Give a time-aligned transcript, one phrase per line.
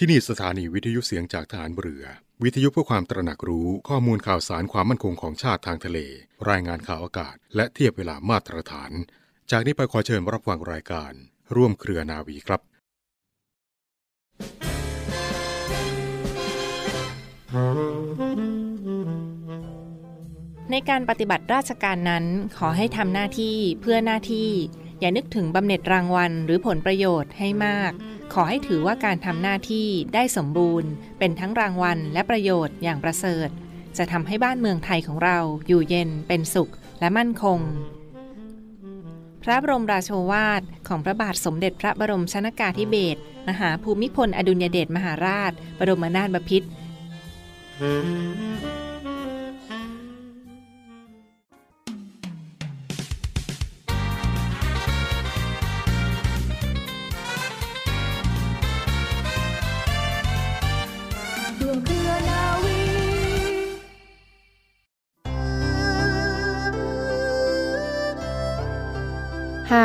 [0.00, 2.04] ที่นี่สถานีวิทยุเสียงจากฐานเรือ
[2.44, 5.98] วิทยุเพื่อความตระหนักรู้ข้อมูลข่าวสารความมั่นคงของชาติทางทะเล
[6.50, 8.90] รายงานข่าวอากาศ และเทียบเวลามาตรฐาน
[9.50, 11.12] จากนี้ไปขอเชิญรับฟังรายการ
[11.56, 12.60] ร่วมเครือนาวีครับ
[20.70, 22.24] ในการปฏิบัติราชการนั้น
[22.58, 24.50] ขอให้ทำหน้าที่เพื่อหน้าที่
[25.00, 27.92] อย่านึกถึงบำเหน็จรางวัลหรือผลประโยชน์ให้มาก
[28.32, 33.48] ขอให้ถือว่าการทำหน้าที่ได้สมบูรณ์ เป็นทั้งรางวัลและประโยชน์อย่างประเสริฐ
[33.98, 37.60] จะทำให้บ้านเมืองไทยของเราอยู่เย็นเป็นสุขและมั่นคง
[39.42, 46.68] พระบรมราโชวาทของพระบาทสมเด็จพระบรมชนากาธิเบศรมหาภูมิพลอดุลยเดชมหาราช บรมนาถบพิตร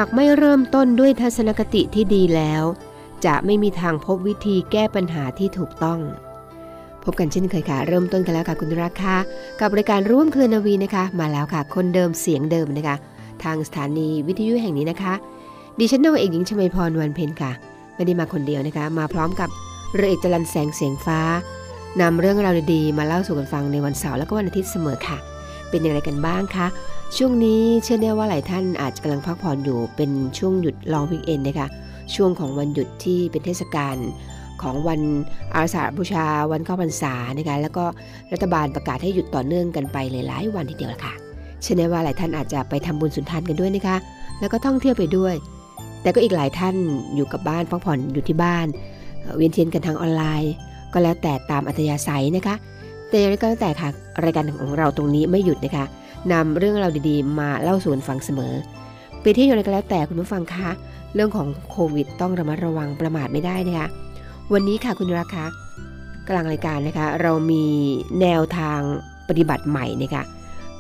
[0.04, 2.64] ากไม่เริ่มต้นด้วยทัศนคติที่ดีแล้ว
[3.26, 6.00] จะไม่มีทางพบวิธีแก้ปัญหาที่ถูกต้อง
[7.04, 9.16] พบกันเช่นเคยค่ะ เริ่มต้นกันแล้วค่ะคุณราคา
[9.60, 12.96] กับรายการร่วมเครือนาวีนะคะ มาแล้วค่ะ คนเดิมเสียงเดิมนะคะ
[13.44, 15.14] ทางสถานีวิทยุแห่งนี้นะคะ
[15.80, 17.52] ดิฉันนาวเอกหญิงชมพรวันเพ็ญค่ะ
[17.96, 19.50] ไม่ได้มาคนเดียวนะคะ มาพร้อมกับ
[19.96, 21.20] เรือเอกจรันแสงเสียงฟ้า
[22.02, 25.18] นำเรื่องราวดีๆมาเล่าสู่กันฟังในวันเสาร์และก็วันอาทิตย์เสมอค่ะ
[25.70, 26.68] เป็นอย่างไรกันบ้างคะ
[27.18, 31.68] ช่วงนี้เชื่อแน่ว่าหลายท่านอาจจะกำลังพักผ่อนอยู่เป็นช่วงหยุดลองวิกเอนนะคะ
[32.16, 33.98] ช่วงของวันหยุดที่เป็นเทศกาล
[34.62, 35.02] ของวัน
[35.56, 37.86] อาสาบูชาวันเข้าพรรษานะคะแล้วก็
[38.34, 41.14] รัฐบาลประกาศให้หยุดต่อเนื่องกันไปหลายๆวันทีเดียวละค่ะ
[41.62, 43.98] เชื่อแน่ว่าหลายท่านอาจจะไปทำบุญสุนทานกันด้วยนะคะ
[44.40, 45.36] แล้วก็ท่องเที่ยวไปด้วย
[46.02, 46.76] แต่ก็อีกหลายท่าน
[47.16, 48.68] อยู่กับบ้านพักผ่อนอยู่ที่บ้าน
[49.22, 50.54] เอ่อเวียนเทียนกันทางออนไลน์
[50.94, 52.56] ก็แล้วแต่ตามอัธยาศัยนะคะ
[53.10, 53.90] แต่อย่างไรก็แล้วแต่ค่ะ
[54.24, 55.86] รายการของเราตรงนี้ไม่หยุดนะคะ
[56.32, 58.54] นำเรื่องราวดีๆ มาเล่าสู่กันฟังเสมอ
[59.22, 60.70] ไปที่อย่างไรก็แล้วแต่คุณผู้ฟังคะ
[61.16, 63.88] เรื่องของโควิด ต้องระมัดระวังประมาทไม่ได้นะคะ
[64.54, 65.44] วันนี้ค่ะคุณราคา
[66.30, 67.66] กลางรายการนะคะ เรามี
[68.22, 68.80] แนวทาง
[69.30, 70.24] ปฏิบัติใหม่นะคะ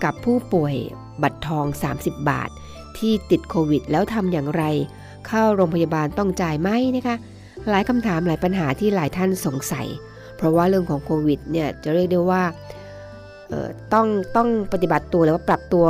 [0.04, 0.76] กับผู้ป่วย
[1.24, 1.66] บัตรทอง
[1.98, 2.50] 30 บาท
[2.98, 4.64] ที่ติดโควิด แล้วทำอย่างไร
[5.28, 7.16] เข้าโรงพยาบาลต้องจ่ายไหมนะคะ
[7.70, 9.88] หลายคำถามหลายปัญหาที่หลายท่านสงสัย
[10.38, 12.44] เพราะว่าเรื่องของโควิดเนี่ยจะเรียกได้ว่า
[13.94, 15.86] ต้องต้องปฏิบัติตัวหรือว่าปรับตัว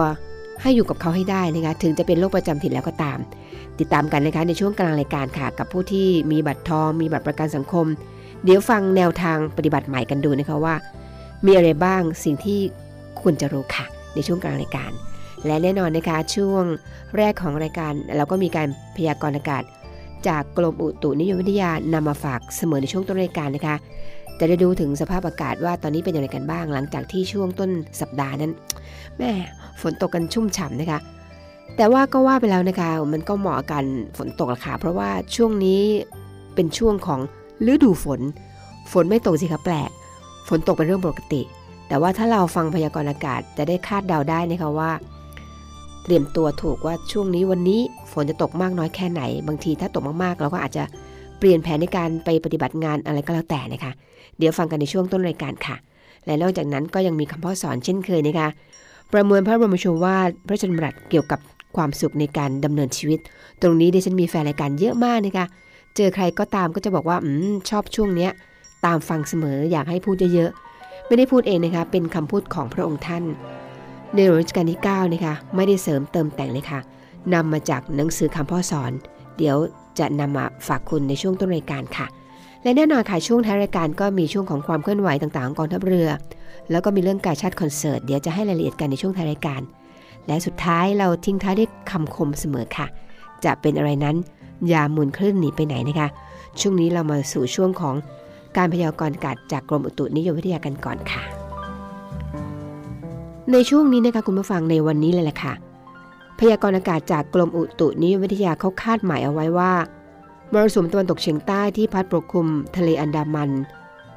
[0.62, 3.20] ให้อยู่กับเขาให้ได้นะคะถึงจะเป็นโรคประจำถิ่นแล้วก็ตาม
[3.80, 7.86] ติดตามกันนะคะในช่วงกลางรายการค่ะ กับผู้ที่มีบัตรทองมีบัตรประกันสังคม
[8.44, 10.76] เดี๋ยวฟังแนวทางปฏิบัติใหม่กันดูนะคะว่า
[11.46, 12.60] มีอะไรบ้างสิ่งที่
[13.22, 13.86] ควรจะรู้ค่ะ
[14.16, 14.92] ในช่วงกลางรายการ
[15.46, 16.64] และแน่นอนนะคะช่วง
[17.18, 19.64] แรกของรายการเราก็มีการพยากรณ์อากาศ
[20.28, 23.76] จากกรมอุตุนิยมวิทยานำมาฝากเสมอในช่วงต้นรายการนะคะ
[24.40, 27.70] จะได้ดูถึงสภาพอากาศว่าตอนนี้เป็นอย่างไรกันบ้าง หลังจากที่ช่วงต้น
[28.02, 28.52] สัปดาห์นั้น
[29.18, 29.32] แม่
[29.82, 31.00] ฝนตกกันชุ่มฉ่ำนะคะ
[31.78, 33.86] แต่ว่าก็ว่าไปแล้วนะคะ มันก็เหมาะกับการ
[34.18, 35.82] ฝนตกละค่ะเพราะว่าช่วงนี้
[36.56, 37.20] เป็นช่วงของ
[37.72, 38.22] ฤดูฝน
[38.92, 39.90] ฝนไม่ตกสิคะแปลก
[40.48, 41.42] ฝนตกเป็นเรื่องปกติ
[41.88, 44.92] แต่ว่าถ้าเราฟังพยากรณ์อากาศจะได้คาดเดาได้นะคะว่า
[46.04, 50.84] เตรียมตัวถูกว่าช่วงนี้วันนี้ฝนจะตกมากน้อยแค่ไหน บางทีถ้าตกมากๆ เราก็อาจจะ
[51.44, 53.92] ปลี่ยนแผนในการไปปฏิบัติงานอะไรก็แล้วแต่นะคะ
[54.38, 55.76] เดี๋ยวฟังกันในช่วงต้นรายการค่ะ
[56.26, 58.48] และนอกจากนั้นก็ยังมีคำพ่อสอนเช่นเคยนะคะ
[59.12, 61.40] ประมวลพระบรมโชวาทพระชนมรัตน์เกี่ยวกับ
[61.76, 63.20] ความสุขในการดำเนินชีวิต
[63.62, 65.46] ตรงนี้ดิฉันมีแฟนรายการเยอะมากนะคะ
[65.96, 68.32] เจอใครก็ตามก็จะบอกว่าอมชอบช่วงเนี้ย
[68.86, 73.24] ตามฟังเสมออยากให้พูดเยอะๆไม่ได้พูดเองนะคะ เป็นคำพูดของพระองค์ท่าน
[74.14, 76.80] ในหลวงรัชกาลที่9นะคะไม่ได้เสริมเติมแต่งเลยค่ะ
[77.34, 78.92] นำมาจากหนังสือคำพ่อสอน
[79.38, 79.58] เดี๋ยว
[80.00, 82.08] จะนำมาฝากคุณในช่วงต้นรายการค่ะ
[82.64, 86.10] และแน่นอนค่ะช่วงท้ายรายการก็มีช่วงของความเคลื่อนไหวต่างๆของกองทัพเรือ
[86.72, 89.62] แล้วก็มีเรื่องการชาติคอนเสิร์ตเดี๋ยวจะให้รายละเอียดกันในช่วงท้ายรายการ
[90.28, 92.88] และสุดท้ายเราทิ้งท้ายด้วยคำคมเสมอค่ะ
[93.46, 94.16] จะเป็นอะไรนั้น
[94.68, 96.08] อย่าหมุนคลื่นหนีไปไหนนะคะ
[96.60, 97.96] ช่วงนี้เรามาสู่ช่วงของ
[98.58, 101.24] การพยากรณ์อากาศจากกรมอุตุนิยมวิทยากันก่อนค่ะ
[103.52, 105.54] ในช่วงนี้นะคะคุณผู้ฟังในวันนี้เลยแหละค่ะ
[106.52, 109.74] ยากรณ์อากาศจากกรมอุตุนิยมวิทยาเขาคาดหมายเอาไว้ว่า
[110.52, 112.48] มรสุมตะวันตกเฉียงใต้ที่พัดปกคลุม
[112.78, 113.50] ทะเลอันดามัน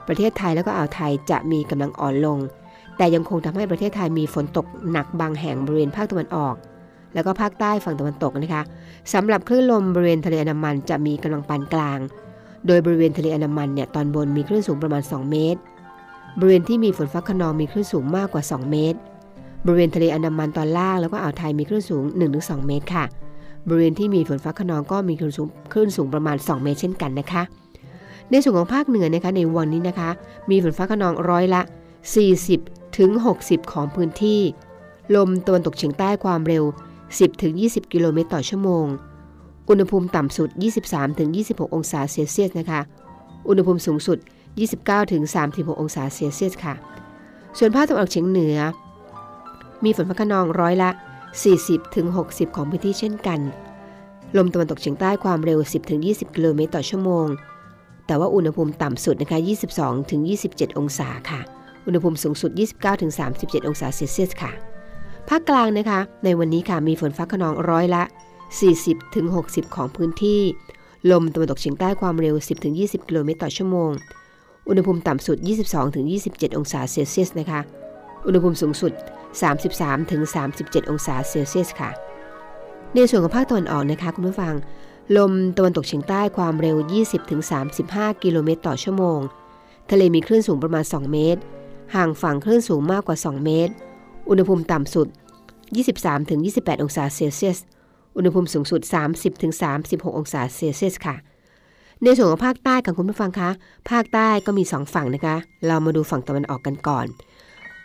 [0.07, 2.39] ประเทศไทยแล้วก็อ่าวไทยจะมีกำลังอ่อนลง
[2.97, 6.55] แต่ยังคงทำให้ประเทศไทยมีฝนตกหนักบางแห่งบริเวณภาคตะวันออก
[7.15, 8.63] แล้วก็ภาคใต้ฝั่งตะวันตกนะคะ
[9.13, 11.99] สำหรับคลื่นลมบริเวณทะเลอันดามันจะมีกำลังปานกลาง
[12.67, 15.61] โดยบริเวณทะเลอันดามันเนี่ยตอนบนมีคลื่นสูงประมาณ 2 เมตร
[16.39, 18.99] บริเวณที่มีฝนฟ้าขนองมีคลื่นสูงมากกว่า 2 เมตร
[19.65, 22.05] บริเวณทะเลอันดามันตอนล่างแล้วก็อ่าวไทยมีคลื่นสูง
[22.37, 23.05] 1-2 เมตรค่ะ
[23.67, 27.43] บริเวณที่มีฝนฟ้าขนองก็มีคลื่นสูงคลื่นสูงประมาณ 2 เมตรเช่นกันนะคะ
[28.31, 30.11] ในส่วนของภาคเหนือนะคะในวันนี้นะคะ
[30.51, 31.63] มีฝนฟ้าขนองร้อยละ
[32.31, 33.11] 40ถึง
[33.43, 34.41] 60 ของพื้นที่
[35.17, 36.65] ลมตะวันตกเฉียงใต้ความเร็ว
[37.03, 38.87] 10ถึง20 กิโลเมตรต่อชั่วโมง
[39.69, 40.49] อุณหภูมิต่ำสุด
[40.85, 42.81] 23ถึง26 องศาเซลเซียสนะคะ
[43.49, 44.19] อุณหภูมิสูงสุด
[44.65, 45.23] 29ถึง
[45.53, 46.75] 36 องศาเซลเซียสค่ะ
[47.59, 48.57] ส่วนภาคตะวันออกเฉียงเหนือ
[49.87, 50.91] มีฝนฟ้าขนองร้อยละ
[51.73, 53.41] 40-60 ของพื้นที่เช่นกัน
[54.37, 55.59] ลมตะวันตกเฉียงใต้ความเร็ว
[55.97, 57.27] 10-20 กิโลเมตรต่อชั่วโมง
[58.07, 59.39] แต่ว่าอุณหภูมิต่ำสุดนะคะ
[60.09, 61.41] 22-27 องศาค่ะ
[61.87, 62.51] อุณหภูมิสูงสุด
[63.09, 64.53] 29-37 องศาเซลเซียสค่ะ
[65.29, 68.03] ภาคกลางนะคะ ในวันนี้ค่ะมีฝนฟ้าขนองร้อยละ
[68.89, 70.41] 40-60 ของพื้นที่
[71.11, 72.35] ลมตะวันตกเฉียงใต้ความเร็ว
[72.73, 73.91] 10-20 กิโลเมตรต่อชั่วโมง
[74.69, 75.37] อุณหภูมิต่ำสุด
[75.99, 77.61] 22-27 องศาเซลเซียสนะคะ
[78.27, 78.93] อุณหภูมิสูงสุด
[79.45, 80.23] 33ถึง
[80.57, 81.91] 37 องศาเซลเซียสค่ะ
[82.95, 84.55] ในส่วนของภาคตะวันออกนะคะคุณผู้ฟัง
[85.17, 87.41] ลมตะวันตกเฉียงใต้ความเร็ว 20ถึง
[87.83, 89.21] 35 กิโลเมตรต่อชั่วโมง
[89.91, 91.41] ทะเลมีคลื่นสูงประมาณ 2 เมตร
[91.95, 93.73] ห่างฝั่งคลื่นสูงมากกว่า 2 เมตร
[94.29, 95.09] อุณหภูมิต่ำสุด
[95.69, 97.59] 23ถึง28 องศาเซลเซียส
[98.17, 98.81] อุณหภูมิสูงสุด
[99.13, 99.53] 30ถึง
[99.85, 101.17] 36 องศาเซลเซียสค่ะ
[102.03, 103.51] ในส่วนของภาคใต้ค่ะคุณผู้ฟังคะ
[103.91, 105.37] ภาคใต้ก็มี 2 ฝั่งนะคะ
[105.67, 107.07] เรามาดูฝั่งตะวันออกกันก่อน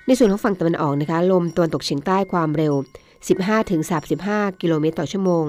[0.05, 2.73] ในส่วนของฝั่งตะวันออกนะคะ ลมตะวันตกเฉียงใต้ความเร็ว
[3.21, 3.81] 15ถึง
[4.21, 5.45] 35 กิโลเมตรต่อชั่วโมง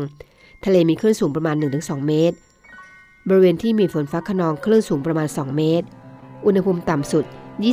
[0.64, 2.36] ทะเลมีคลื่นสูงประมาณ 1-2 เมตร
[3.28, 5.86] บริเวณที่มีฝนฟ้าคะนองคลื่นสูงประมาณ 2 เมตร
[6.46, 7.24] อุณหภูมิต่ำสุด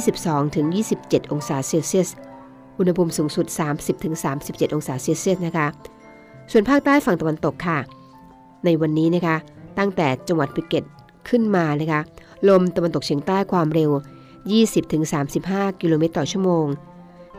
[0.04, 0.66] 22ถึง
[1.00, 2.10] 27 องศาเซลเซียส
[2.80, 4.16] อุณหภูมิสูงสุด 30ถึง
[4.46, 5.68] 37 องศาเซลเซียสนะคะ
[6.52, 7.80] ส่วนภาคใต้ฝั่งตะวันตกค่ะ
[8.66, 9.36] ในวันนี้นะคะ
[9.78, 10.84] ตั้งแต่จังหวัดภูเก็ต
[11.30, 12.02] ขึ้นมานะคะ
[12.50, 13.92] ลมตะวันตกเฉียงใต้ความเร็ว
[14.48, 15.04] 20ถึง
[15.42, 16.66] 35 กิโลเมตรต่อชั่วโมง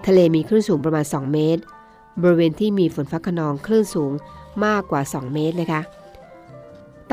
[0.06, 1.62] ทะเลมีคลื่นสูงประมาณ 2 เมตร
[2.22, 4.12] บริเวณที่มีฝนฟ้าขนองคลื่นสูง
[4.64, 5.80] มากกว่า 2 เมตรนะคะ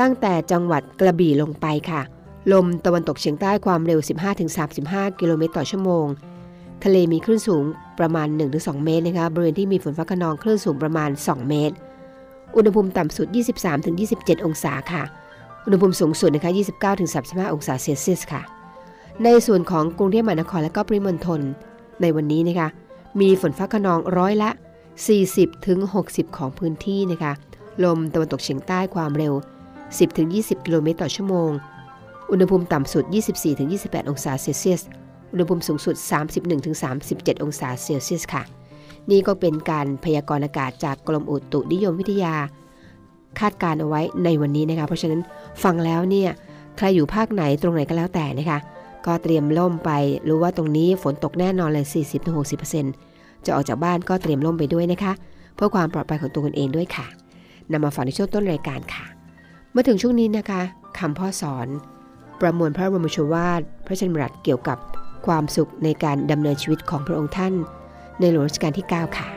[0.00, 2.02] ตั้งแต่จังหวัดกระบี่ลงไปค่ะ
[2.52, 4.00] ลมตะวันตกเฉียงใต้ความเร็ว
[4.60, 6.06] 15-35 กิโลเมตรต่อชั่วโมง
[6.84, 7.64] ทะเลมีคลื่นสูง
[7.98, 11.74] ประมาณ 1-2 เมตรนะคะ บริเวณที่มีฝนฟ้าขนองคลื่นสูงประมาณ 2 เมตร
[12.56, 13.26] อุณหภูมิต่ำสุด
[13.86, 15.02] 23-27 องศาค่ะ
[15.64, 16.52] อุณหภูมิสูงสุดนะคะ
[17.02, 18.42] 29-35 องศาเซลเซียสค่ะ
[19.24, 21.40] ในส่วนของกรุงเทพมหานครและก็ปริมณฑล
[22.00, 22.68] ในวันนี้นะคะ
[23.20, 24.50] มีฝนฟ้าขนองร้อยละ
[25.44, 27.32] 40-60 ของพื้นที่นะคะ
[27.84, 29.34] ลมตะวันตกเฉียงใต้ความเร็ว
[29.98, 31.50] 10-20 กิโลเมตรต่อชั่วโมง
[32.30, 33.04] อุณหภูมิต่ำสุด
[33.56, 34.82] 24-28 องศาเซลเซียส
[35.32, 35.94] อุณหภูมิสูงสุด
[36.64, 38.42] 31-37 องศาเซลเซียสค่ะ
[39.10, 42.34] นี่ก็เป็นการพยากรณ์อากาศจากกรมอุตุนิยมวิทยา
[43.40, 45.20] คาดการเอาไว้ในวันนี้นะคะ เพราะฉะนั้น
[45.62, 46.30] ฟังแล้วเนี่ย
[46.76, 48.58] ใครอยู่ภาคไหนตรงไหนก็แล้วแต่นะคะ
[49.08, 49.90] ก็เตรียมล่มไป
[50.28, 51.86] รู้ว่าตรงนี้ฝนตกแน่นอนเลย
[52.84, 55.12] 40-60%จะออกจากบ้านก็เตรียมล่มไปด้วยนะคะ
[55.54, 57.06] เพื่อความปลอดภัยของตัวคุณเองด้วยค่ะ
[57.72, 59.04] นำมาฝากในช่วงต้นรายการค่ะ
[59.70, 60.62] เมื่อถึงช่วงนี้นะคะ
[60.98, 61.68] คำพ่อสอน
[62.40, 64.78] ประมวลพระบรมชวาท พระชนมรัตเกี่ยวกับ
[65.26, 67.54] ความสุขในการดำเนินชีวิตของพระองค์ท่าน
[68.20, 69.28] ในหลวงรัชกาลที่ 9 ค่ะ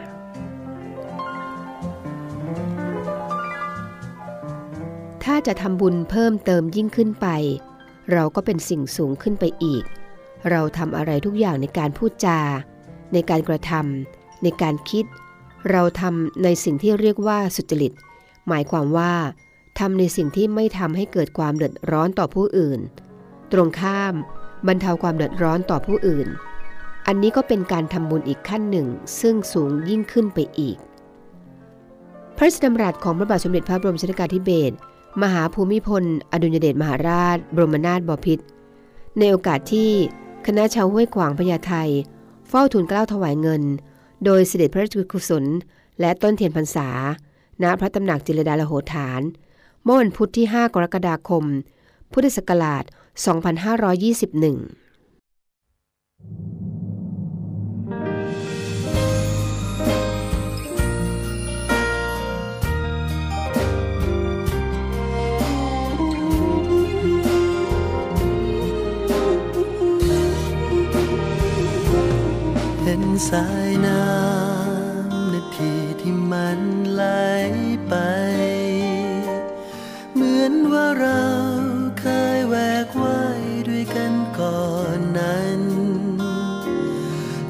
[5.23, 7.27] ถ้าจะทำบุญเพิ่มเติมยิ่งขึ้นไป
[8.13, 9.83] เราก็เป็นสิ่งสูงขึ้นไปอีก
[10.49, 12.39] เราทำอะไรทุกอย่างในการพูดจา
[13.13, 15.05] ในการกระทำในการคิด
[15.71, 17.93] เราทำในสิ่งที่เรียกว่าสุจริต
[18.47, 19.13] หมายความว่า
[19.79, 22.79] ทำในสิ่งที่ไม่ทำให้เกิดความเดือดร้อนต่อผู้อื่น
[23.51, 24.13] ตรงข้าม
[24.67, 26.27] บรรเทาความเดือดร้อนต่อผู้อื่น
[27.07, 28.87] อันนี้ก็เป็นการทำบุญอีกขั้นหนึ่ง
[29.21, 30.77] ซึ่งสูงยิ่งขึ้นไปอีก
[32.37, 34.75] พระราชดำรัสของพระบาทสมเด็จพระบรมชนกาธิเบศร
[35.21, 38.43] มหาภูมิพล อดุลยเดชมหาราช บรมนาถบพิตร
[39.17, 39.91] ในโอกาสที่
[40.47, 41.73] คณะชาวห้วยขวางพญาไท
[42.49, 43.63] เฝ้าทูลเกล้าถวายเงิน
[44.25, 45.45] โดยเสด็จพระราชกุศล
[45.99, 46.89] และต้นเทียนพรรษา
[47.63, 49.21] ณพระตำหนักจิรดาลโหฐาน
[49.83, 51.43] เมื่อวันพุธที่ 5 กรกฎาคม
[52.11, 52.83] พุทธศักราช
[56.59, 56.60] 2521
[73.01, 76.59] นสายน้ำนาทีที่มัน
[76.93, 77.03] ไหล
[77.87, 77.93] ไป
[80.13, 81.25] เหมือนว่าเรา
[81.99, 82.05] เค
[82.37, 82.55] ยแว
[82.85, 84.65] กว่ายด้วยกันก่อ
[84.97, 85.61] นนั้น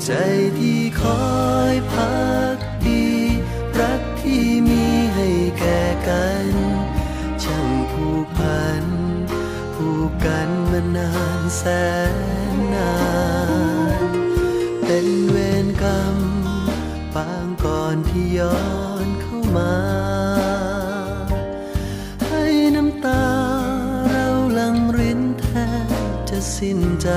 [0.04, 0.12] ใจ
[0.60, 1.30] ที่คอ
[1.74, 2.22] ยพั
[2.56, 3.06] กดี
[3.80, 5.30] รักที่มีให้
[5.60, 6.48] แก่กัน
[7.44, 8.86] ช่างผูกพัน
[9.76, 11.64] ผูกกันมานานแส
[12.14, 12.31] นนาน
[26.62, 27.10] สิ้นใจ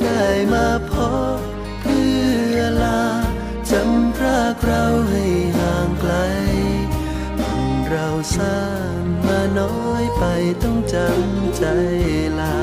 [0.00, 0.92] ได้มาพ
[1.36, 1.38] บ
[1.80, 2.10] เพื่
[2.54, 3.04] อลา
[3.70, 5.24] จำพรากเราให้
[5.58, 6.14] ห่างไกล
[7.38, 8.60] บุญเราสร้า
[8.98, 10.24] งมาน้อยไป
[10.62, 11.64] ต้องจำใจ
[12.40, 12.60] ลา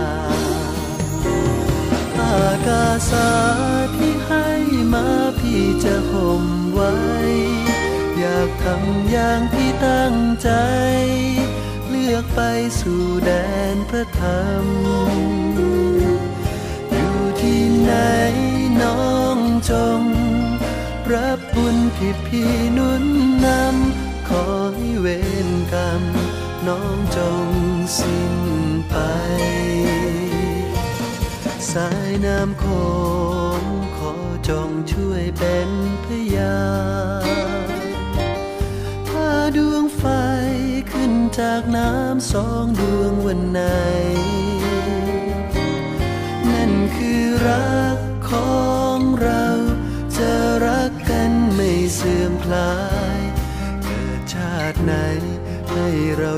[2.20, 3.30] อากาสา
[3.96, 4.48] ที่ให้
[4.94, 5.08] มา
[5.40, 6.44] พี่จะห่ม
[6.74, 6.94] ไว้
[8.20, 10.50] อยากทำอย่างที่ตั้งใจ
[12.10, 12.44] ลือกไป
[12.80, 13.32] สู่แด
[13.74, 14.66] นพระธรรม
[16.92, 17.94] อยู่ที่ไหน
[18.82, 19.38] น้อง
[19.72, 20.02] จง
[21.14, 23.04] รับบุญที่พี่นุน
[23.46, 25.08] นำขอให้เว
[25.48, 26.04] รกรรม
[26.68, 27.48] น้องจง
[27.98, 28.36] สิ้น
[28.90, 28.96] ไป
[31.72, 32.66] สายน้ำโข
[33.60, 33.64] ง
[33.98, 34.14] ขอ
[34.50, 35.70] จงช่วยเป็น
[36.04, 36.60] พยา
[37.26, 37.70] น
[39.08, 40.06] ถ้าดวงไฟ
[41.38, 43.62] จากน้ำสองดวงวันไหน
[46.50, 48.60] นั่นคือรักขอ
[48.98, 49.46] งเรา
[50.18, 50.32] จะ
[50.66, 52.76] รักกันไม่เสื่อมคลา
[53.18, 53.20] ย
[53.84, 54.94] เกิดชาติไหน
[55.72, 56.32] ให้เรา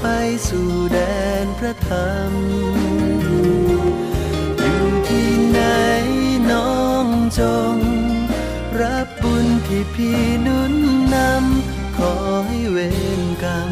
[0.00, 0.06] ไป
[0.48, 0.98] สู่แด
[1.44, 2.32] นพระธรรม
[4.58, 5.60] อยู่ที่ไหน
[6.50, 7.06] น้อง
[7.38, 7.42] จ
[7.74, 7.76] ง
[8.80, 10.74] รับบุญที่พี่นุน
[11.14, 12.12] นำ ขอ
[12.46, 12.78] ให้เว
[13.20, 13.70] รกรรม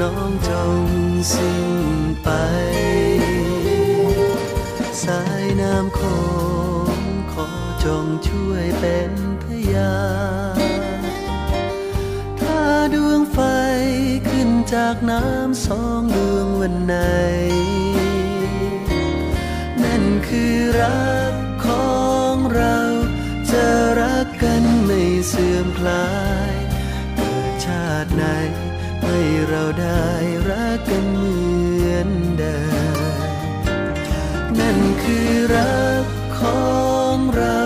[0.00, 0.82] น้องจง
[1.32, 1.68] สิ้น
[2.22, 2.28] ไป
[5.04, 6.00] สายน้ำโข
[6.96, 6.98] ง
[7.32, 7.48] ขอ
[7.84, 9.11] จงช่วยเป็น
[14.74, 16.96] จากน้ำสองดวงวันไหน
[19.82, 21.34] นั่นคือรัก
[21.66, 21.96] ขอ
[22.32, 22.78] งเรา
[23.50, 23.66] จะ
[24.00, 26.10] รักกันไม่เสื่อมคลา
[26.52, 26.54] ย
[27.16, 28.24] เกิดชาติไหน
[29.02, 30.06] ให้เราได้
[30.50, 31.40] รักกันเหมื
[31.90, 32.58] อนเดิ
[32.96, 32.98] ม
[34.58, 36.04] นั่นคือรัก
[36.40, 36.66] ขอ
[37.14, 37.60] งเรา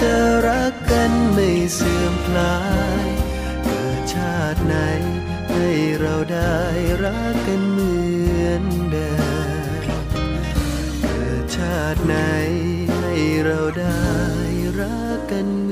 [0.00, 0.14] จะ
[0.48, 2.58] รักกันไม่เสื่อมคลา
[3.04, 3.06] ย
[3.64, 4.76] เกิดชาติไหน
[6.00, 6.56] เราได้
[7.04, 7.94] รักกันเหมื
[8.44, 9.10] อนเดิ
[9.80, 9.82] ม
[11.02, 12.14] เกิดชาติไหน
[12.98, 13.14] ให้
[13.44, 14.02] เราได้
[14.78, 15.71] รักกันเหมือน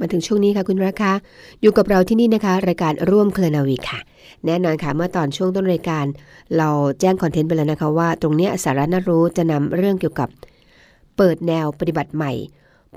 [0.00, 1.12] มาถึงช่วงนี้ค่ะคุณราคา
[1.60, 4.00] อยู่กับเราที่นี่นะคะ รายการร่วมเคลนาวีค่ะ
[4.46, 6.04] แน่นอนค่ะเมื่อตอนช่วงต้นรายการ
[6.56, 6.68] เรา
[7.00, 10.28] แจ้งคอนเทนต์ไปแล้วนะคะว่า ตรงนี้สาระน่ารู้จะนำเรื่องเกี่ยวกับ
[11.16, 12.32] เปิดแนวปฏิบัติใหม่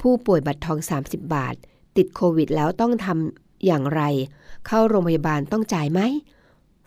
[0.02, 1.56] ผู้ป่วยบัตรทอง 30 บาท
[1.98, 4.02] ติดโควิด แล้วต้องทำอย่างไร
[4.68, 6.00] เข้าโรงพยาบาลต้องจ่ายไหม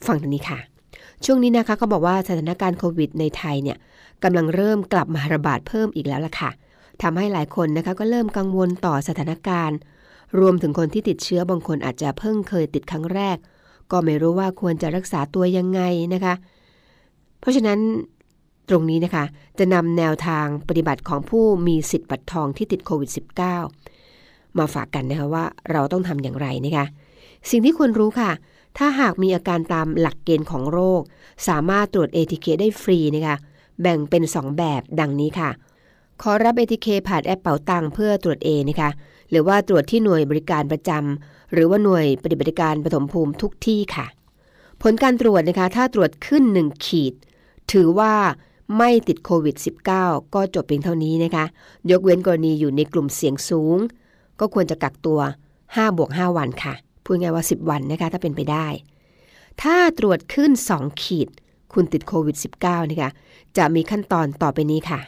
[0.06, 0.58] ฟังตรงนี้ค่ะ
[1.25, 3.78] ช่วงนี้นะคะเขาบอกว่าสถานการณ์โควิด ในไทยเนี่ย
[4.23, 6.50] กำลังเริ่มกลับมาระบาดเพิ่มอีกแล้วล่ะค่ะ
[7.02, 9.78] ทำให้หลายคนนะคะก็เริ่มกังวลต่อสถานการณ์
[10.38, 13.37] รวมถึงคนที่ติดเชื้อบางคนอาจจะเพิ่งเคยติดครั้งแรก
[13.90, 15.81] ก็ไม่รู้ว่าควรจะรักษาตัวยังไง
[16.14, 16.35] นะคะ
[17.40, 17.78] เพราะฉะนั้น
[18.69, 19.25] ตรงนี้นะคะ
[19.59, 23.11] จะนำแนวทางปฏิบัติของผู้มีสิทธิ์บัตรทองที่ติดโควิด
[23.85, 26.87] -19 มาฝากกันนะคะว่าเราต้องทำอย่างไรนะคะ
[27.50, 28.31] สิ่งที่ควรรู้ค่ะ
[28.78, 31.00] ถ้าหากมีอาการตามหลักเกณฑ์ของโรค
[31.49, 33.37] สามารถตรวจ ATK ได้ฟรีนะคะ
[33.81, 35.50] แบ่งเป็น 2 แบบดังนี้ค่ะ
[36.23, 38.90] ขอรับ ATK ผ่านแอปเป๋าตังเพื่อตรวจเอนะคะ
[39.30, 44.06] หรือว่าตรวจที่หน่วยบริการประจำหรือว่าหน่วยปฏิบัติการปฐมภูมิทุกที่ค่ะ
[44.83, 47.14] ผลการตรวจนะคะถ้าตรวจขึ้น 1 ขีด
[47.73, 48.14] ถือว่า
[48.78, 49.56] ไม่ติดโควิด
[49.95, 51.45] -19 ก็จบเพียงเท่านี้นะคะ
[51.90, 53.78] ยกเว้นกรณีอยู่ในกลุ่มเสี่ยงสูง
[54.40, 55.21] ก็ควรจะกักตัว
[55.59, 58.66] 5บวก5วันค่ะ พูดง่ายว่า 10 วันนะคะ ถ้าเป็นไปได้
[59.62, 61.28] ถ้าตรวจขึ้น 2 ขีด
[61.73, 63.11] คุณติดโควิด -19 นะคะ
[63.56, 65.00] จะมีขั้นตอนต่อไปนี้ค่ะ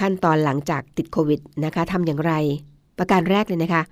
[0.00, 2.32] ขั้นตอนหลังจากติดโควิดนะคะทำอย่างไร
[2.98, 3.82] ประการแรกเลยนะคะ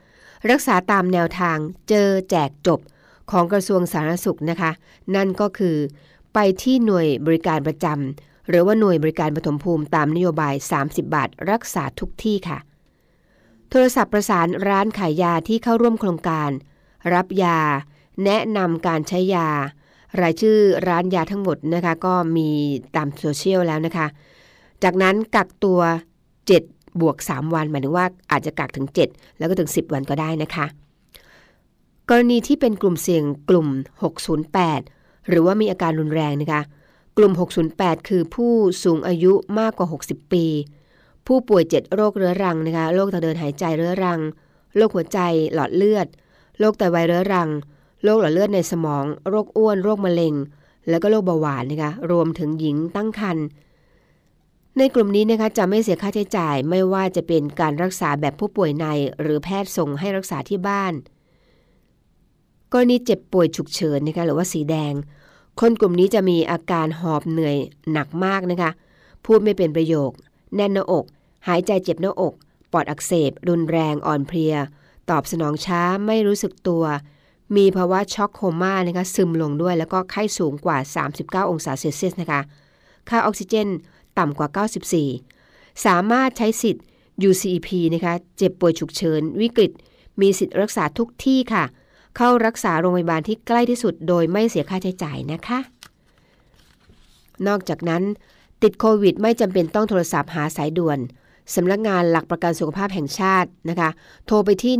[0.51, 1.57] รักษาตามแนวทาง
[1.89, 2.81] เจอแจกจบ
[3.31, 4.71] ของกระทรวงสาธารณสุขนะคะ
[5.15, 5.77] นั่นก็คือ
[6.35, 12.59] ไปที่หน่วยบริการประจำหรือว่าหน่วยบริการปฐมภูมิตามนโยบาย 30 บาท รักษาทุกที่ค่ะ
[13.71, 16.51] โทรศัพท์ประสานร้านขายยาที่เข้าร่วมโครงการ
[17.15, 17.59] รับยา
[18.25, 19.49] แนะนำการใช้ยา
[20.21, 20.59] รายชื่อ
[20.89, 22.49] ร้านยาทั้งหมดนะคะ ก็มี
[22.97, 24.07] ตามโซเชียลแล้วนะคะ
[24.83, 25.81] จากนั้นกักตัว
[26.57, 30.67] 7 บวก 3 วันหมายถึงว่าอาจจะกักถึง 7 แล้วก็ถึง 10 วันก็ได้นะคะ
[32.11, 33.69] กรณีที่เป็นกลุ่มเสี่ยงกลุ่ม
[34.49, 36.63] 608 หรือว่ามีอาการรุนแรงนะคะ
[37.17, 37.33] กลุ่ม
[37.71, 38.53] 608 คือผู้
[38.85, 40.47] สูงอายุมากกว่า 60 ปี
[41.27, 44.21] ผู้ป่วย 7 โรคเรื้อรังนะคะโรคทางเดินหายใจเรื้อรัง
[44.77, 45.19] โรคหัวใจ
[45.55, 46.07] หลอดเลือด
[46.59, 47.49] โรคไตวายเรื้อรัง
[48.05, 50.35] โรคหลอดเลือดในสมอง โรคอ้วน โรคมะเร็ง
[50.89, 53.47] แล้วก็โรคเบาหวานนะคะ รวมถึงหญิงตั้งครรภ์
[54.79, 58.87] ในกลุ่มนี้นะคะจะไม่เสียค่าใช้จ่ายไม่ว่าจะเป็นการรักษาแบบผู้ป่วยใน
[59.21, 60.93] หรือแพทย์ส่งให้รักษาที่บ้าน
[62.73, 64.93] กรณีเจ็บป่วยฉุกเฉินนะคะหรือว่าสีแดง
[65.61, 67.57] คนกลุ่มนี้จะมีอาการหอบเหนื่อย
[67.93, 68.71] หนักมากนะคะ
[69.25, 70.11] พูดไม่เป็นประโยค
[70.57, 71.05] แน่นหน้าอก
[71.49, 72.35] หายใจเจ็บหน้าอก
[72.73, 74.55] ปอดอักเสบ รุนแรงอ่อนเพลีย
[75.11, 76.85] ตอบสนองช้าไม่รู้สึกตัว
[77.57, 80.79] มีภาวะช็อกโคม่านะคะซึมลงด้วย แล้วก็ไข้สูงกว่า
[81.15, 82.41] 39 องศาเซลเซียสนะคะ
[83.09, 83.69] ค่าออกซิเจน
[84.19, 84.67] ต่ำกว่า
[85.17, 86.85] 94 สามารถใช้สิทธิ์
[87.29, 89.73] UCEP นะคะเจ็บป่วยฉุกเฉิน วิกฤต
[90.21, 91.65] มีสิทธิ์รักษาทุกที่ค่ะ
[92.17, 95.59] เข้ารักษาโรงพยาบาลที่ใกล้ที่สุด โดยไม่เสียค่าใช้จ่ายนะคะ
[97.47, 98.03] นอกจากนั้น
[98.63, 100.99] ติดโควิดไม่จำเป็นต้องโทรศัพท์หาสายด่วน
[101.55, 103.91] สำนักงานหลักประกันสุขภาพแห่งชาตินะคะ
[104.27, 104.75] โทรไปที่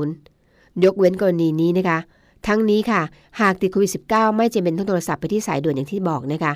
[0.00, 1.98] 1330 ยกเว้นกรณีนี้นะคะ
[2.46, 3.02] ทั้งนี้ค่ะ
[3.40, 6.52] หากติดโควิด -19 ไม่จำเป็นต้องโทรศัพท์ไปที่สายด่วนอย่างที่บอกนะคะ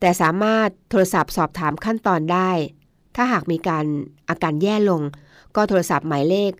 [0.00, 2.50] แต่สามารถโทรศัพท์สอบถามขั้นตอนได้
[3.16, 3.84] ถ้าหากมีการ
[4.28, 5.02] อาการแย่ลง
[5.56, 6.52] ก็โทรศัพท์หมายเลข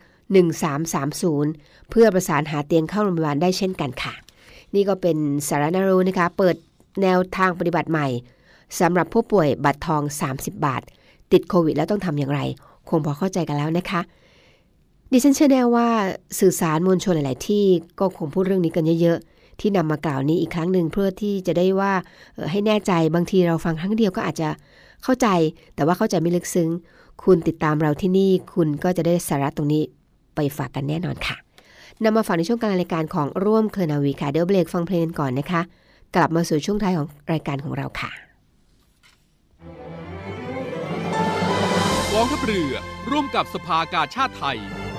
[1.10, 4.14] 1330 เพื่อประสานหาเตียงเข้าโรงพยาบาลได้เช่นกันค่ะ
[4.74, 5.16] นี่ก็เป็น
[5.48, 6.56] สาระนารู้นะคะ เปิด
[7.02, 8.06] แนวทางปฏิบัติใหม่
[8.80, 10.82] สำหรับผู้ป่วยบัตรทอง 30 บาท
[11.32, 12.40] ติดโควิดแล้วต้องทำอย่างไร
[12.88, 14.00] คงพอเข้าใจกันแล้วนะคะ
[15.12, 15.88] ดิฉันเชื่อแน่ว่า
[16.40, 17.64] สื่อสารมวลชนหลาย ๆ ที่
[18.00, 19.29] ก็คงพูดเรื่องนี้กันเยอะ ๆ
[19.60, 21.92] ที่นำมากล่าวนี้อีกครั้งหนึ่งเพื่อที่จะได้ว่า
[22.50, 24.48] ให้แน่ใจบางทีเราฟังครั้งเดียวก็อาจจะ
[25.04, 25.28] เข้าใจ
[25.74, 26.68] แต่ว่าเข้าใจไม่ลึกซึ้ง
[27.22, 29.82] คุณติดตามเราที่นี่ คุณก็จะได้สาระตรงนี้
[30.34, 31.36] ไปฝากกันแน่นอนค่ะ
[32.02, 35.60] นำมาฝากในช่วงกลางรายการของร่วมเครือนาวีค่ะเดี๋ยวเบรกฟังเพลงก่อนนะคะ
[36.16, 38.10] กลับมาสู่ช่วงท้ายของรายการของเราค่ะ
[42.12, 42.72] กองทัพเรือ
[43.10, 44.58] ร่วมกับสภากาชาดไทย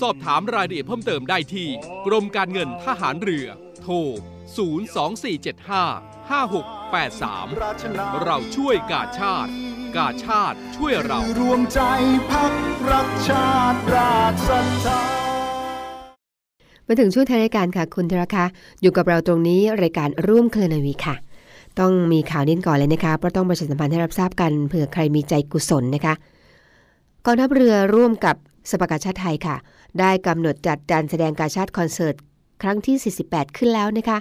[0.00, 1.68] สอบถามรายละเอียดเพิ่มเติมได้ที่
[2.06, 3.46] กรมการเงินทหารเรือ
[3.82, 3.94] โทร
[4.68, 9.50] 02475 5683 เราช่วยกาชาติ
[9.96, 11.80] กาชาติช่วยเรา รวมใจ
[12.30, 12.52] พัก
[12.90, 15.02] รักชาติราชศรัทธา
[16.86, 18.44] มาถึงช่วงท้ายรายการค่ะคุณธรคะ
[18.82, 21.14] อยู่กับเราตรงนี้รายการร่วมเคลนาวีค่ะ
[21.80, 26.14] ต้องมีข่าวนิดก่อนเลยนะคะเพราะต้องประชาสัมพันธ์ให้รับทราบกันเผื่อใครมีใจกุศลนะคะ
[27.26, 28.36] กองทัพเรือร่วมกับ
[28.70, 29.56] สภากาชาติไทยค่ะ
[30.00, 32.14] ได้กำหนดจัดการแสดงการชาติคอนเสิร์ต
[32.62, 34.18] ครั้งที่ 48 ขึ้นแล้วนะคะ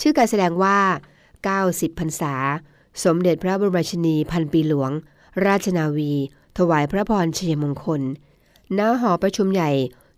[0.00, 0.78] ชื่อการแสดงว่า
[1.58, 2.34] 90 พรรษา
[3.04, 4.90] สมเด็จพระบรมชนีพันปีหลวง
[5.46, 6.12] ราชนาวี
[6.56, 8.02] ถถวายพระพรชัยมงคล
[8.78, 9.70] ณ หอประชุมใหญ่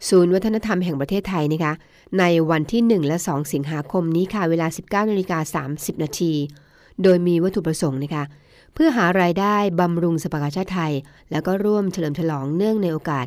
[0.09, 1.73] ศูนย์วัฒนธรรมแห่งประเทศไทยนะคะ
[2.19, 6.33] ในวันที่ 1 และ 2 สิงหาคมนี้ค่ะ เวลา 19นาฬิกา30 นาที
[7.03, 8.25] โดยมีวัตถุประสงค์นะคะ
[8.75, 10.93] เพื่อหารายได้บำรุงสภากาชาติไทย
[11.31, 13.27] แล้วก็ร่วมเฉลิมฉลองเนื่องในโอกาส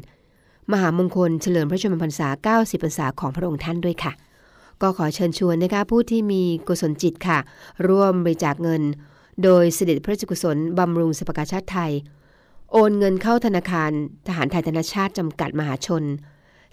[0.72, 4.14] มหามงคลเฉลิมพระชนมพรรษา 90 พรรษาของพระองค์ท่านด้วยค่ะ
[4.82, 7.40] ก็ขอเชิญชวนนะคะผู้ที่มีกุศลจิตค่ะ
[7.88, 8.82] ร่วมบริจาคเงิน
[9.44, 11.92] โดยเสด็จพระราชกุศลบำรุงสภากาชาติไทย
[12.72, 13.92] โอนเงินเข้าธนาคาร
[14.28, 16.04] ทหารไทยธนชาติจำกัดมหาชน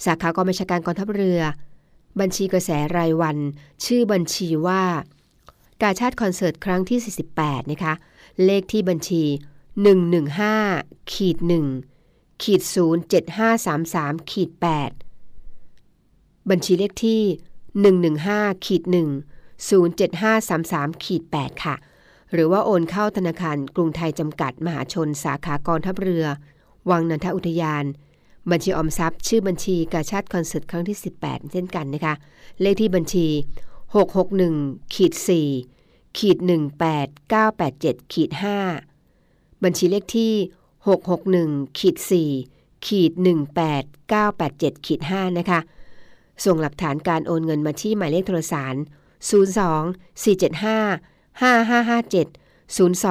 [0.05, 1.41] สาขากองบัญชาการกองทัพเรือ
[2.21, 3.37] บัญชีกระแสรายวัน
[3.85, 4.83] ชื่อบัญชีว่า
[5.83, 6.99] กาชาติคอนเสิร์ตครั้งที่
[7.39, 7.95] 48 นะคะ
[8.45, 9.23] เลขที่บัญชี
[10.53, 11.92] 115ขีด1
[12.43, 12.63] ขีด
[13.43, 14.51] 07533ขีด
[15.31, 17.23] 8บัญชีเลขที่
[17.93, 21.77] 115ขีด1 07533ขีด8ค่ะ
[22.33, 26.27] หรือว่าโอนเข้าธนาคารกรุงไทยจำกัดมหาชนสาขากองทัพเรือ
[26.91, 27.85] วังนันทอุทยาน
[28.51, 32.15] บัญชีออมทรัพย์ ชื่อบัญชีกาชาติคอนเสิร์ตครั้งที่ 18 เช่นกันนะคะ
[32.61, 33.27] เลขที่บัญชี
[34.11, 35.13] 661ขีด
[35.65, 36.37] 4ขีด
[37.05, 38.31] 18987ขีด
[38.99, 40.33] 5บัญชีเลขที่
[40.87, 41.97] 661ขีด
[42.41, 43.13] 4ขีด
[43.99, 45.61] 18987ขีด5นะคะ
[46.45, 48.83] ส่งหลักฐานการโอนเงินมาที่หมายเลขโทรศัพท์
[49.31, 52.27] 02 475 5557
[52.77, 53.07] 02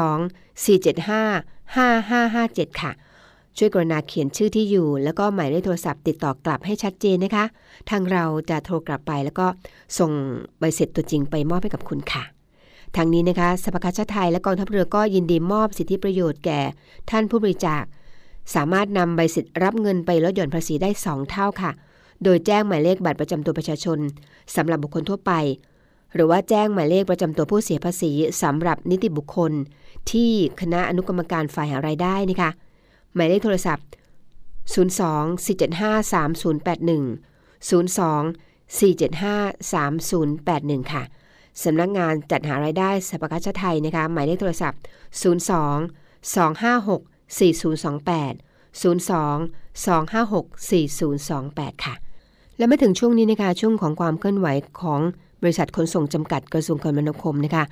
[0.66, 2.92] 475 5557 ค่ะ
[3.58, 7.46] ช่วยกรณาเขียนชื่อที่อยู่ แล้วก็หมายเลขโทรศัพท์ติดต่อกลับให้ชัดเจนนะคะ
[7.90, 9.48] ทางเราจะโทรกลับไปแล้วก็
[10.00, 10.12] ส่ง
[10.60, 12.24] ใบเสร็จตัวจริงไปมอบให้กับคุณค่ะ
[12.96, 16.62] ทางนี้นะคะสภากาชาติไทยและกองทัพเรือก็ยินดีมอบสิทธิประโยชน์แก่
[17.10, 17.84] ท่านผู้บริจาค
[18.56, 21.72] สามารถนำใบเสร็จรับเงินไปลดหย่อนภาษีได้ 2 เท่าค่ะ
[22.24, 24.00] โดยแจ้งหมายเลขบัตรประจำตัวประชาชน
[24.56, 25.32] สำหรับบุคคลทั่วไป
[26.14, 29.52] หรือว่าแจ้งหมายเลขประจำตัวผู้เสียภาษีสำหรับนิติบุคคล
[30.12, 32.52] ที่คณะอนุกรรมการฝ่ายหารายได้นะคะ
[33.16, 33.86] หมายเลขโทรศัพท์
[34.74, 37.06] 02 475 3081
[37.70, 41.04] 02 475 3081 ค่ะ
[41.64, 44.80] สำนักงานจัดหารายได้สภากาชาติไทยนะคะหมายเลขโทรศัพท์
[45.22, 45.22] 02
[46.36, 47.02] 256
[47.38, 48.36] 4028
[48.82, 48.84] 02
[49.86, 50.46] 256
[51.30, 51.96] 4028 ค่ะ
[52.58, 54.48] และมาถึงช่วงนี้นะคะช่วงของความเคลื่อนไหว
[54.82, 55.02] ของ
[55.42, 57.64] บริษัทขนส่งจำกัดกระทรวงคมนาคมนะคะ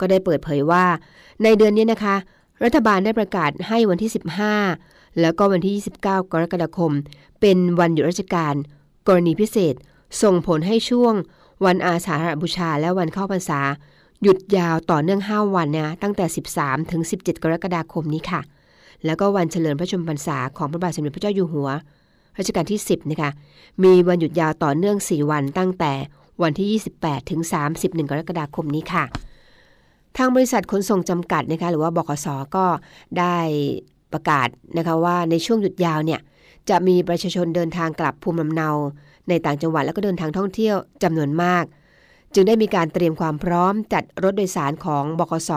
[0.00, 0.84] ก็ได้เปิดเผยว่า
[1.42, 2.16] ในเดือนนี้นะคะ
[2.64, 4.10] รัฐบาลได้ประกาศให้วันที่
[4.64, 6.92] 15 แล้วก็วันที่ 29 กรกฎาคม
[7.40, 8.54] เป็นวันหยุดราชการ
[9.06, 9.74] กรณีพิเศษ
[10.22, 11.14] ส่งผลให้ช่วง
[11.64, 13.60] วันอาสาฬหบูชาและวันเข้าพรรษา
[14.22, 16.24] หยุดยาวต่อเนื่อง 5 วันนะตั้งแต่
[16.56, 18.40] 13 ถึง 17 กรกฎาคมนี้ค่ะ
[19.04, 21.68] แล้วก็วันเฉลิมพระชนมพรรษาของพระบาทสมเด็จพระเจ้าอยู่หัว
[22.38, 23.30] รัชกาลที่ 10 นะคะ
[23.82, 25.92] มีวันหยุดยาวต่อเนื่อง 4 วันตั้งแต่
[26.42, 27.40] วันที่ 28 ถึง
[27.74, 29.04] 31 กรกฎาคมนี้ค่ะ
[30.16, 32.64] ทางบริษัทขนส่งจำกัดนะคะหรือว่าบกสก็
[33.18, 33.36] ได้
[34.12, 36.20] ประกาศนะคะว่าในช่วงหยุดยาวเนี่ย
[36.68, 38.70] จะมีประชาชนเดินทางกลับภูมิลำเนา
[39.28, 41.64] ในต่างจังหวัดแล้วก็เดินทางท่องเที่ยวจำนวนมาก
[42.34, 45.50] จึงได้มีการเตรียมความพร้อมจัดรถโดยสารของบกส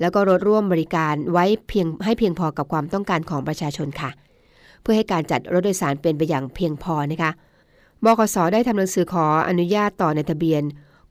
[0.00, 4.10] แล้วก็รถร่วมบริการไว้เพียงให้เพียงพอกับความต้องการของประชาชนค่ะ
[4.82, 7.30] เพื่อให้การจัดรถโดยสารเป็นไปอย่างเพียงพอนะคะ
[8.04, 10.62] บกสได้ทำหนังสือขออนุญาตต่อในทะเบียน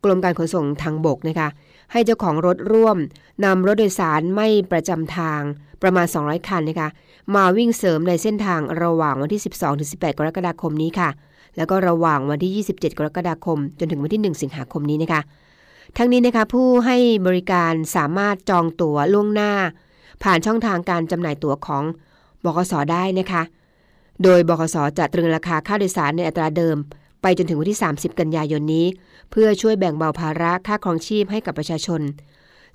[0.04, 1.50] กรมการขนส่งทางบกนะคะ
[1.92, 2.98] ให้เจ้าของรถร่วม
[3.46, 5.42] นำรถโดยสารไม่ประจำทาง
[5.82, 6.90] ประมาณ 200 คันนะคะ
[7.36, 9.42] มาวิ่งเสริมในเส้นทางระหว่างวันที่
[9.80, 11.10] 12-18 กรกฎาคมนี้ค่ะ
[11.58, 15.22] แล้วก็ระหว่างวันที่ 27 กรกฎาคม จนถึงวันที่ 1 สิงหาคมนี้นะคะ
[15.98, 19.52] ทั้งนี้นะคะผู้ให้บริการสามารถจองตั๋วล่วงหน้า
[20.24, 21.84] ผ่านช่องทางการจำหน่ายตั๋วของ
[22.44, 23.44] บกสได้นะคะ
[24.24, 26.78] โดยบกสจะตรึงราคาค่าโดยสารในอัตราเดิม
[27.22, 28.86] ไปจนถึงวันที่ 30 กันยายนนี้
[29.32, 32.02] เพื่อช่วยแบ่งเบาภาระค่าครองชีพให้กับประชาชน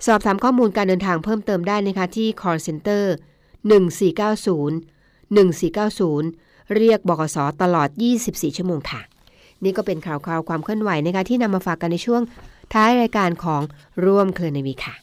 [0.05, 3.03] สอบถามข้อมูลการเดินทางเพิ่มเติมได้นะคะที่ call center
[3.73, 7.89] 1490 1490 เรียกบกสตลอด
[8.23, 9.01] 24 ชั่วโมงค่ะ
[9.63, 12.21] นี่ก็เป็นข่าวคราวความเคลื่อนไหวนะคะที่นำมาฝากกันในช่วง
[12.73, 13.61] ท้ายรายการของ
[14.05, 14.93] ร่วมเคลนวีค่ะ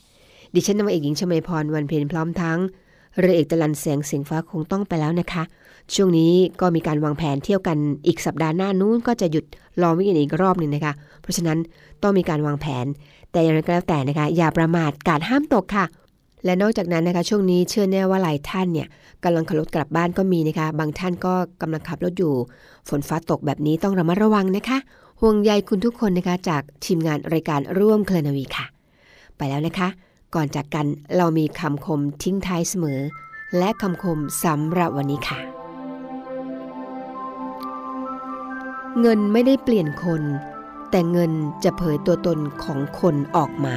[0.55, 2.59] ดิฉันนวเอกหญิงชมพรวันเพ็ญพร้อมทั้ง
[3.19, 5.43] เรือเอกจรันแสงเสียงฟ้าคงต้องไปแล้วนะคะ
[5.95, 9.45] ช่วงนี้ก็มีการวางแผนเที่ยวกันอีกสัปดาห์หน้านู้นก็จะหยุด
[9.83, 10.93] รองวิกฤตอีกรอบหนึ่งนะคะ
[11.23, 11.59] เพราะฉะนั้น
[12.03, 12.87] ต้องมีการวางแผน
[13.33, 15.85] แต่อย่างไรก็แล้วแต่นะคะ อย่าประมาทการห้ามตกค่ะ
[16.45, 18.89] และนอกจากนั้นนะคะช่วงนี้เชื่อแน่ว่าหลายท่านเนี่ย
[19.25, 22.35] กำลังขับรถกลับบ้านก็มีนะคะ บางท่านก็กำลังขับรถอยู่
[22.89, 24.79] ฝนฟ้าตกแบบนี้ต้องระมัดระวังนะคะ
[25.21, 28.67] ห่วงใยคุณทุกคนนะคะ จากทีมงานรายการร่วมเคลนาวีค่ะ
[29.37, 29.89] ไปแล้วนะคะ
[30.35, 33.01] ก่อนจากกันเรามีคำคมทิ้งท้ายเสมอ
[33.59, 35.41] และคำคมสำหรับวันนี้ค่ะ
[39.01, 40.23] เงินไม่ได้เปลี่ยนคน
[40.91, 41.33] แต่เงิน
[41.65, 43.77] จะเผยตัวตนของคนออกมา